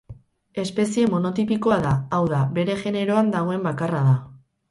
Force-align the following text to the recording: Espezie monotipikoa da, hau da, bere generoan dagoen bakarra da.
Espezie 0.61 1.09
monotipikoa 1.11 1.77
da, 1.83 1.91
hau 2.19 2.23
da, 2.33 2.41
bere 2.57 2.79
generoan 2.87 3.31
dagoen 3.35 3.67
bakarra 3.71 4.03
da. 4.11 4.19